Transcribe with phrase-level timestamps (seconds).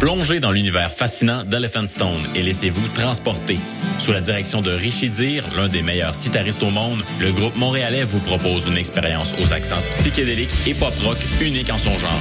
[0.00, 3.58] Plongez dans l'univers fascinant d'Elephant Stone et laissez-vous transporter.
[3.98, 8.04] Sous la direction de Richie Dir, l'un des meilleurs citaristes au monde, le groupe montréalais
[8.04, 12.20] vous propose une expérience aux accents psychédéliques et pop-rock unique en son genre.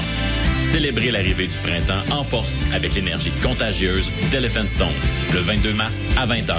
[0.63, 4.87] Célébrez l'arrivée du printemps en force avec l'énergie contagieuse d'Elephant Stone,
[5.35, 6.55] le 22 mars à 20h.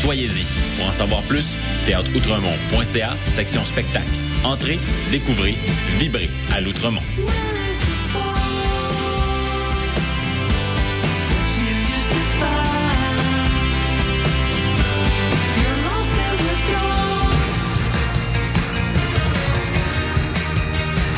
[0.00, 0.44] Soyez-y.
[0.76, 1.46] Pour en savoir plus,
[1.86, 4.06] théâtreoutremont.ca, section spectacle.
[4.42, 4.80] Entrez,
[5.12, 5.54] découvrez,
[5.98, 7.02] vibrez à l'Outremont.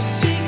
[0.00, 0.47] see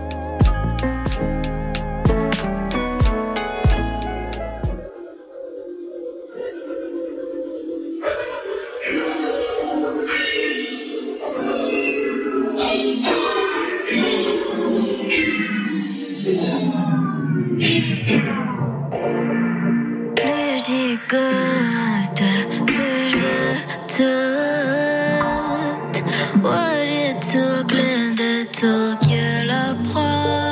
[29.43, 30.50] la preuve.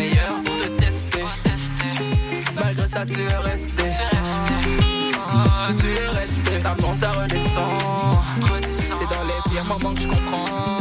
[0.00, 1.24] meilleur pour te tester.
[2.54, 3.84] Malgré ça, tu es resté.
[5.32, 7.70] Ah, tu es resté, ça monte, ça redescend.
[8.96, 10.78] C'est dans les pires moments que je comprends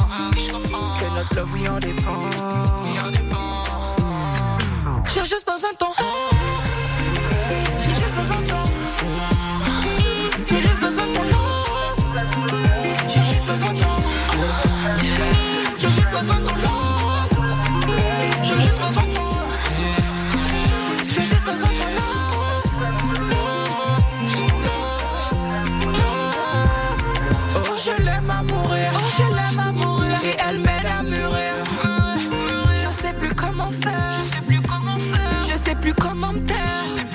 [1.00, 2.30] que notre love, oui, en dépend.
[5.14, 6.39] J'ai juste besoin de ton.
[35.94, 37.09] plus down.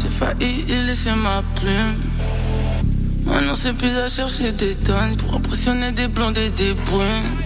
[0.00, 2.00] J'ai failli y laisser ma plume.
[3.24, 7.36] Maintenant, c'est plus à chercher des tonnes pour impressionner des blondes et des brunes.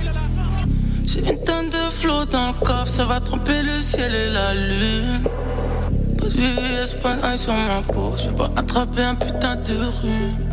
[1.07, 4.55] J'ai une tonne de flot dans le coffre, ça va tromper le ciel et la
[4.55, 5.23] lune.
[6.19, 8.15] Pas de VVS, pas sur ma peau.
[8.17, 10.46] Je vais pas attraper un putain de rue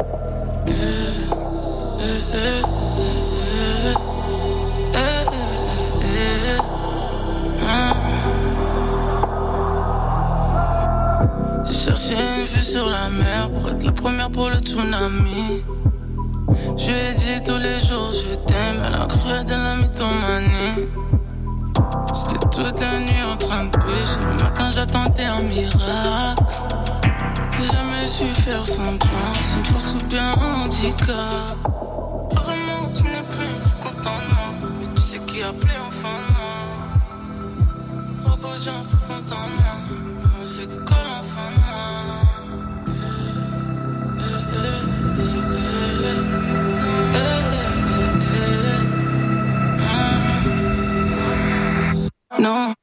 [12.74, 15.64] sur la mer pour être la première pour le tsunami.
[16.76, 20.90] Je lui ai dit tous les jours je t'aime à la crue de la mythomanie.
[22.16, 26.44] J'étais toute la nuit en train de pêcher, le matin j'attendais un miracle.
[27.52, 31.56] Que jamais su faire son plan, c'est une force ou bien un handicap.
[32.32, 34.50] Apparemment tu n'es plus content de moi,
[34.80, 36.58] mais tu sais qui appelait enfin de moi.
[38.24, 39.76] Beaucoup de gens plus contents de moi,
[40.18, 42.33] mais on sait que colle enfin de moi.
[52.40, 52.74] No.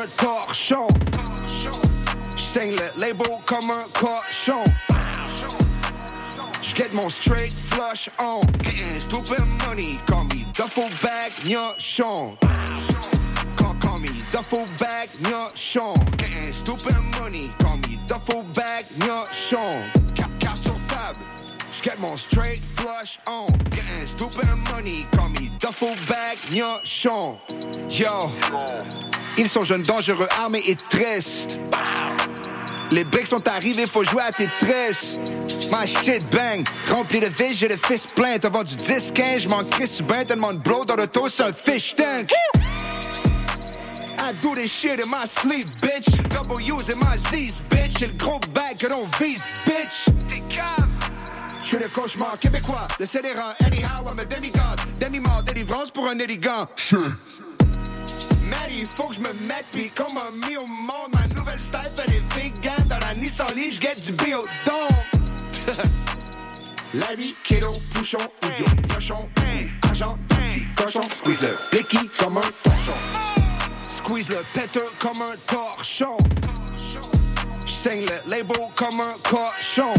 [0.00, 0.88] Un torchon.
[2.56, 4.64] Le label comme un cochon.
[6.62, 8.42] J'get mon straight flush on.
[8.62, 12.38] Getting stupid money, call me duffel bag gnochon.
[13.56, 15.94] Call, call me duffel bag gnochon.
[16.16, 19.74] Getting stupid money, call me duffel bag gnochon.
[20.14, 21.20] Cap, cap sur table.
[21.72, 23.48] J'get mon straight flush on.
[23.70, 27.38] Getting stupid money, call me duffel bag gnochon.
[27.90, 28.30] Yo,
[29.36, 31.58] ils sont jeunes, dangereux, armés et tristes.
[32.90, 35.18] Les briques sont arrivés, faut jouer à tes tresses.
[35.72, 38.38] My shit bang, rempli de vis, j'ai le fils plein.
[38.38, 41.52] T'as vendu 10, 15, j'm'en crisse ben tellement de blow dans le dos, c'est un
[41.52, 42.30] fish tank.
[44.18, 46.08] I do this shit in my sleep, bitch.
[46.30, 47.98] Double U's in my Z's, bitch.
[47.98, 50.06] J'ai le gros bag que l'on vise, bitch.
[51.64, 54.78] Je le cauchemar québécois, le scélérat, anyhow, I'm a demigod.
[55.00, 56.68] Demi-mort, délivrance pour un élégant.
[58.74, 61.12] Maddie, faut que je me mette pis comme un mis au monde.
[61.14, 64.44] Ma nouvelle style fait des vegan Dans la Nissan Leaf, j'get du biodon.
[66.94, 69.28] La vie, keto, bouchon, idiot, cochon
[69.90, 72.96] Agent, petit cochon Squeeze le blicky comme un torchon.
[73.82, 76.16] Squeeze le péteur comme un torchon.
[77.66, 79.92] J'saigne le label comme un cochon.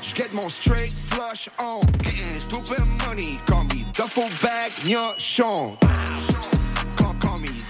[0.00, 1.82] J'get mon straight flush on.
[2.02, 5.76] Getting stupid money Call me duffel bag gnochon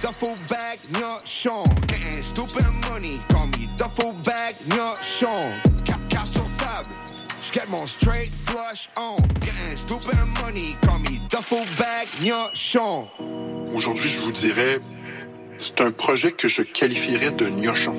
[0.04, 5.40] duffel bag gnochon Getting stupid money Call me duffel bag gnochon
[5.86, 6.92] Cap, cap sur table
[7.40, 9.16] J'get mon straight flush on.
[9.40, 13.08] Getting stupid money Call me duffel bag gnochon
[13.72, 14.78] Aujourd'hui, je vous dirais,
[15.56, 17.96] c'est un projet que je qualifierais de gnochon.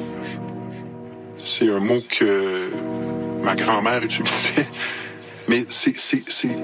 [1.38, 2.70] C'est un mot que
[3.43, 4.68] ma grand-mère utilisait,
[5.49, 6.56] mais c'est, c'est, c'est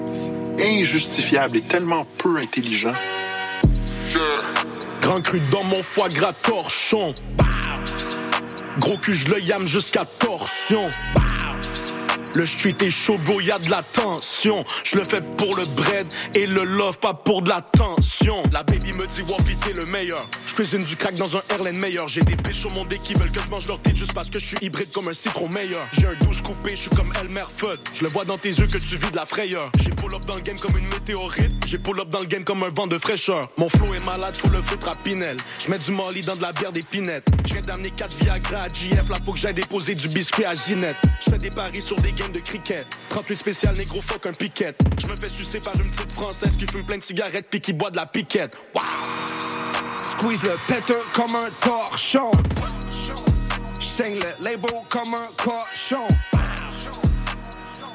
[0.60, 2.94] injustifiable et tellement peu intelligent.
[5.02, 7.12] Grand cru dans mon foie gras torchon.
[8.78, 10.88] Gros cul, je le yam jusqu'à torsion.
[12.34, 14.64] Le street est chaud, bro, y'a de la tension.
[14.84, 18.42] Je le fais pour le bread et le love, pas pour de la tension.
[18.52, 20.26] La baby me dit, Wapi, t'es le meilleur.
[20.46, 22.08] Je cuisine du crack dans un Erlen meilleur.
[22.08, 24.40] J'ai des bitches au monde qui veulent que je mange leur tête juste parce que
[24.40, 25.86] je suis hybride comme un citron meilleur.
[25.92, 27.78] J'ai un douce coupé, je suis comme Elmer Fudd.
[27.92, 29.70] Je le vois dans tes yeux que tu vis de la frayeur.
[29.82, 31.52] J'ai pull up dans le game comme une météorite.
[31.66, 33.50] J'ai pull up dans le game comme un vent de fraîcheur.
[33.58, 35.36] Mon flow est malade, faut le foutre à Pinel.
[35.58, 37.28] Je mets du Molly dans de la bière d'épinette.
[37.46, 40.54] Je viens d'amener 4 Viagra à JF, là faut que j'aille déposer du biscuit à
[40.54, 40.96] Ginette.
[41.24, 42.86] Je fais des paris sur des games de cricket.
[43.08, 44.80] 38 spécial négro fuck un piquette.
[45.00, 47.72] Je me fais sucer par une petite française qui fume plein de cigarettes puis qui
[47.72, 48.56] boit de la piquette.
[48.74, 48.82] Wow.
[49.98, 52.30] Squeeze le péteur comme un torchon
[53.80, 56.06] J'saigne le label comme un cochon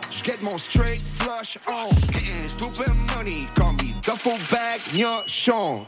[0.10, 5.86] J'get mon straight flush on Getting stupid money Call me duffel bag gnochon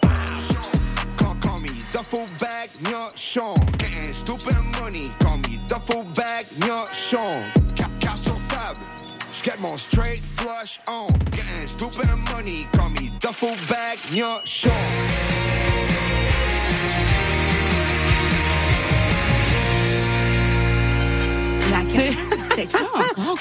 [1.42, 7.69] call me duffel bag gnochon Getting stupid money Call me duffel bag gnochon
[9.60, 13.98] Mon straight flush on Getting stupid money Call me duffel bag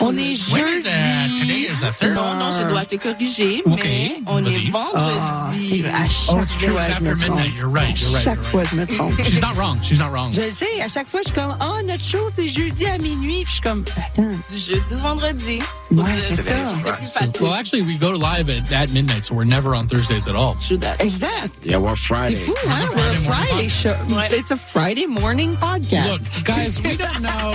[0.00, 0.88] On est When is, jeudi.
[0.88, 2.14] uh, today is the third.
[2.14, 4.54] Non, non, je dois te corriger, mais on vas-y.
[4.56, 6.72] est Ah, c'est à chaque Oh, it's true.
[6.72, 7.36] fois, It's je me after trompe.
[7.36, 7.56] midnight.
[7.56, 8.00] You're right.
[8.00, 8.24] You're right.
[8.24, 9.18] Chaque you're fois, je me trompe.
[9.24, 9.78] She's not wrong.
[9.82, 10.32] She's not wrong.
[10.32, 12.98] Je le sais, à chaque fois, je suis comme, oh, notre show, c'est jeudi à
[12.98, 13.44] minuit.
[13.44, 14.22] Puis je suis comme, attends.
[14.50, 15.58] Du jeudi au vendredi.
[15.90, 16.92] Ouais, c'est euh, ça.
[17.20, 17.40] Facile.
[17.42, 20.56] Well, actually, we go live at, at midnight, so we're never on Thursdays at all.
[21.00, 21.64] Exact.
[21.64, 22.34] Yeah, we're C'est Friday.
[22.34, 22.86] fou, It's a hein?
[22.88, 24.36] Friday Friday, morning Friday show.
[24.36, 26.06] It's a Friday morning podcast.
[26.10, 27.52] Look, guys, we don't know.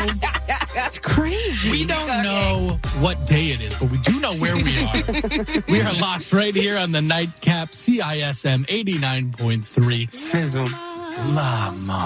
[0.73, 1.69] That's crazy.
[1.71, 4.93] We don't know what day it is, but we do know where we are.
[5.67, 10.11] we are locked right here on the nightcap CISM 89.3.
[10.11, 10.67] Sizzle.
[11.33, 12.05] Lama.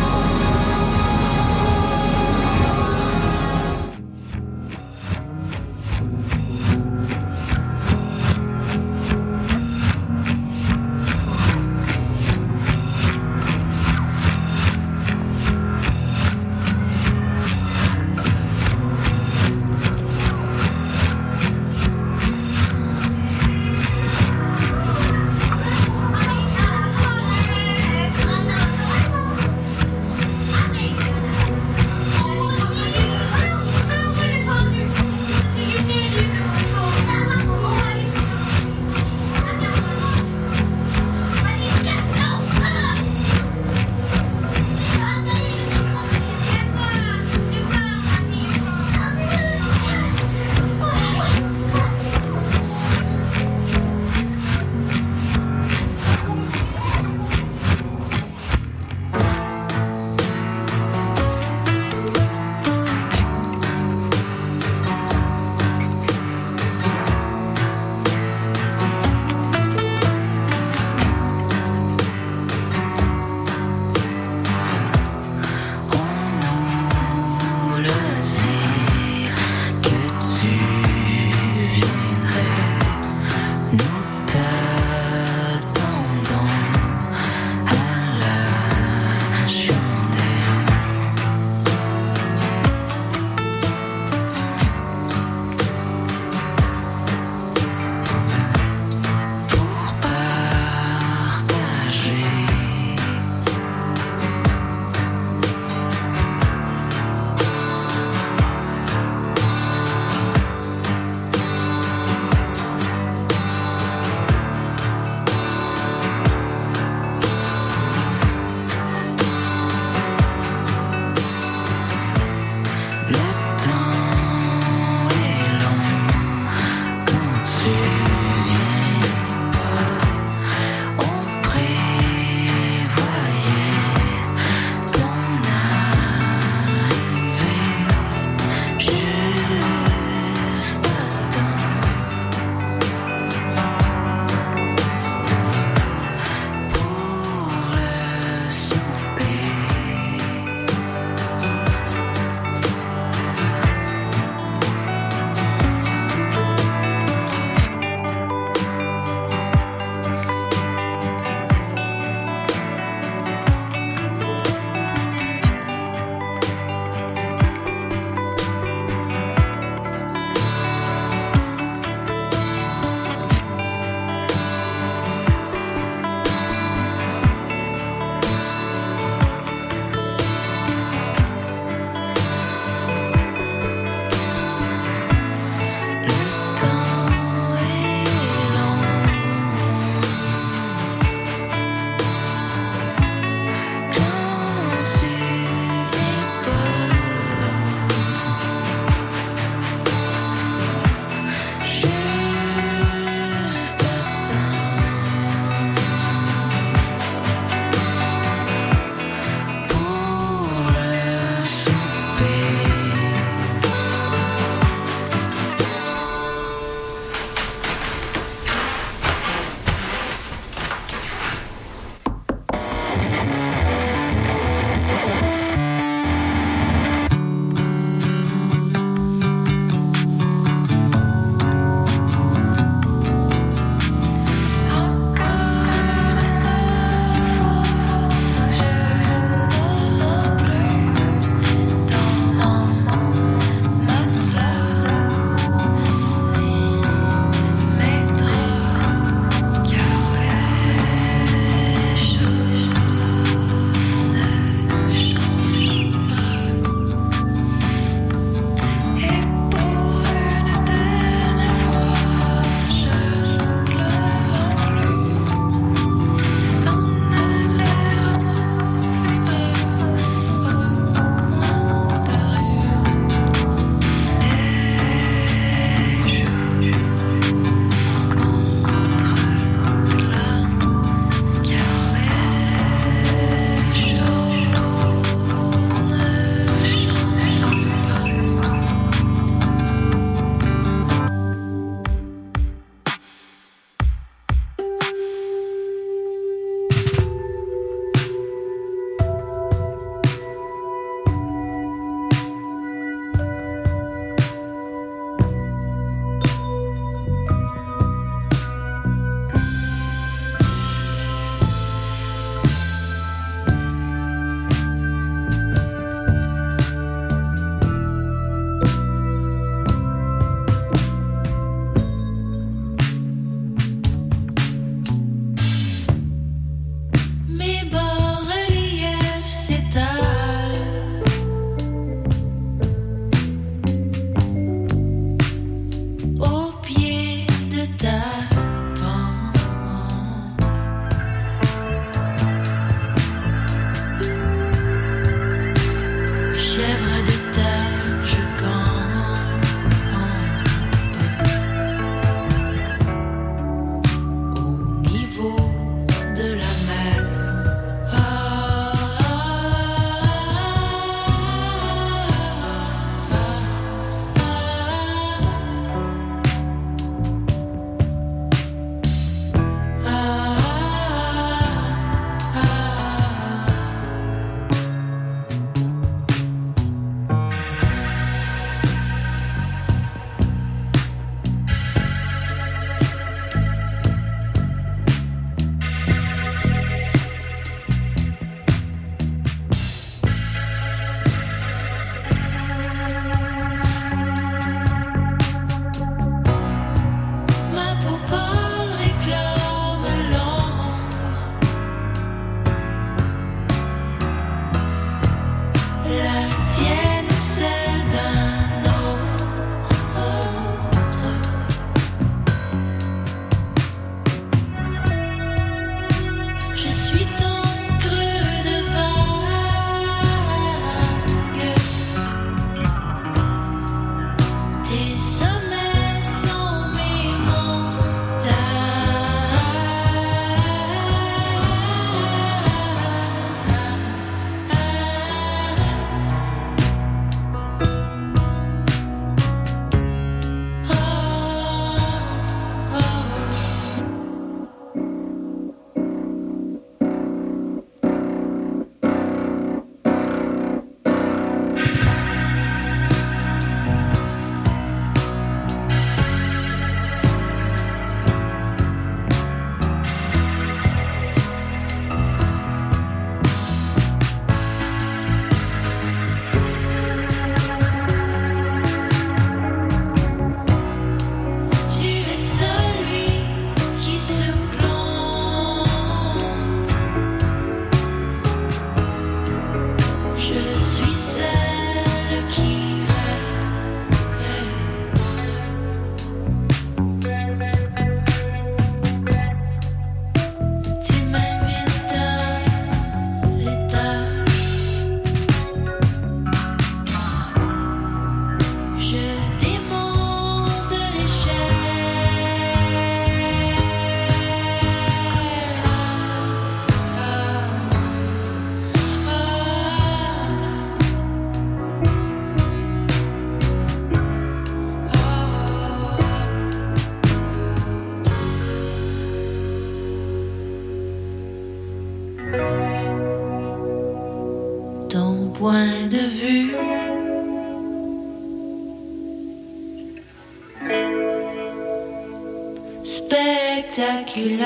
[534.13, 534.37] Il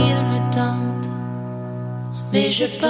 [0.00, 1.10] me tente,
[2.32, 2.89] mais je pense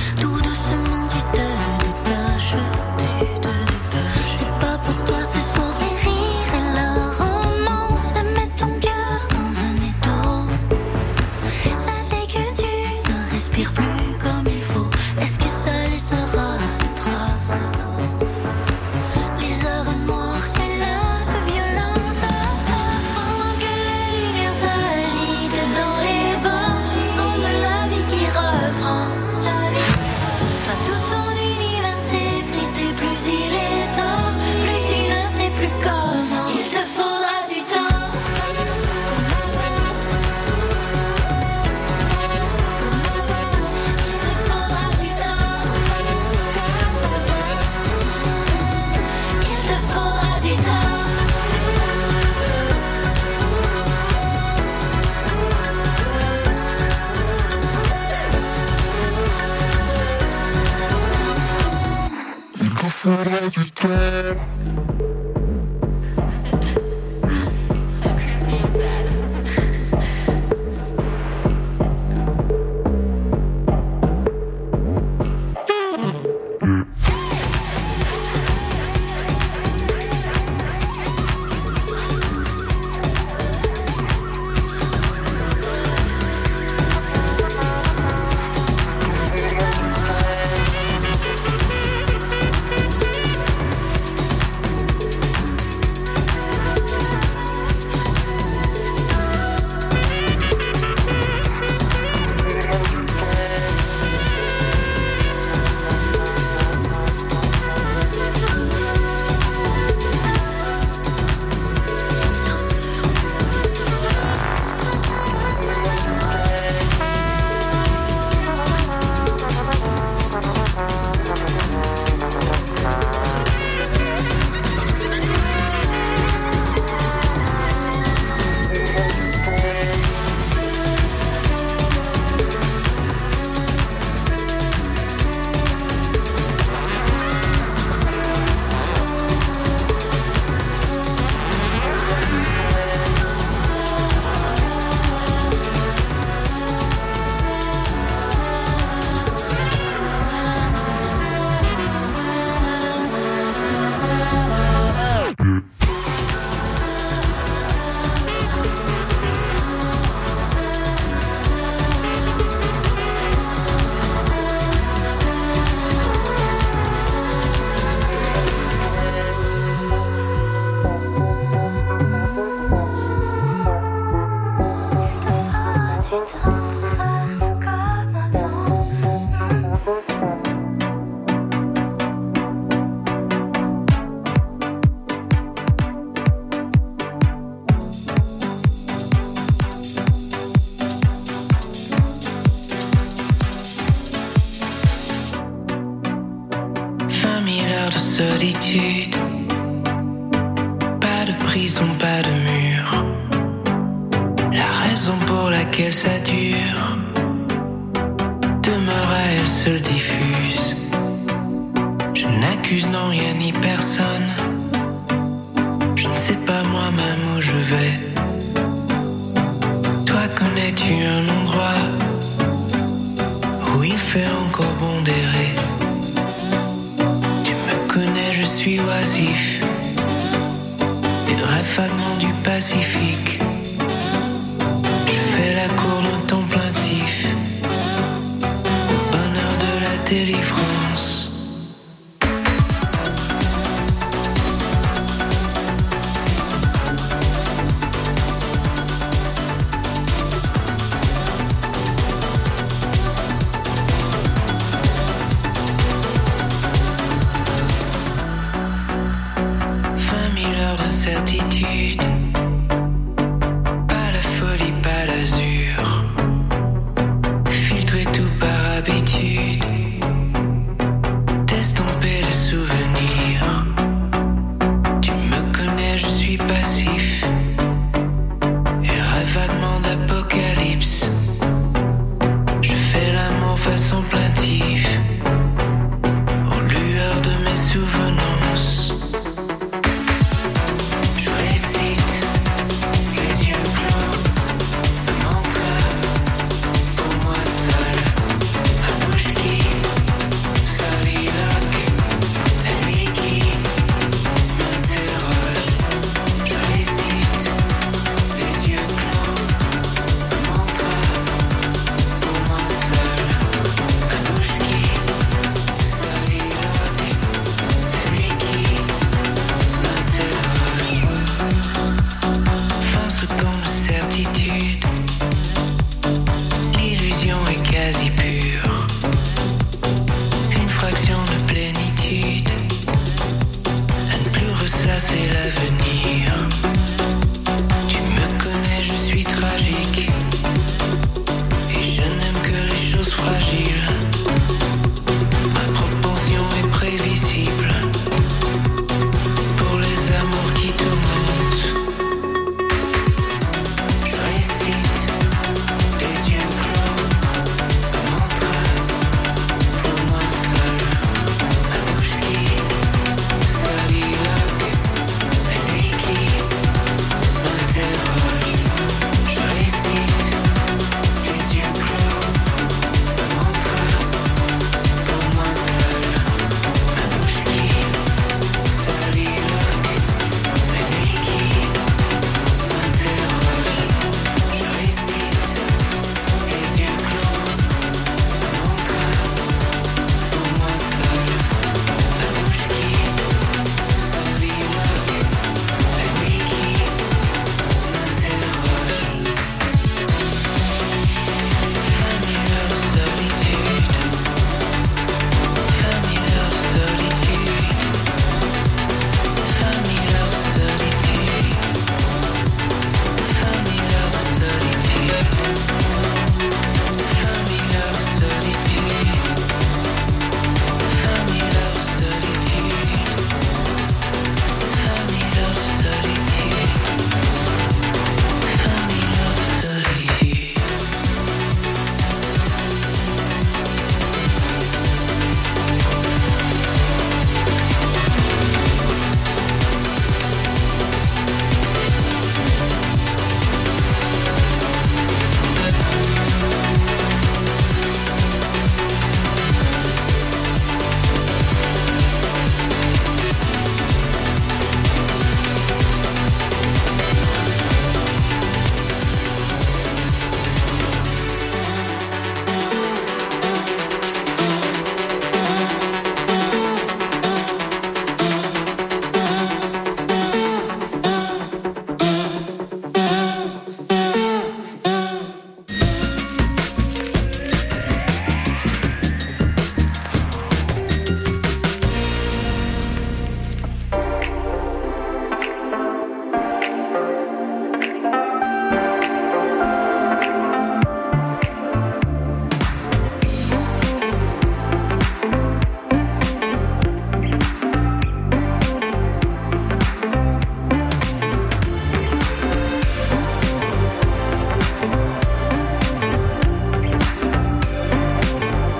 [0.00, 0.39] ça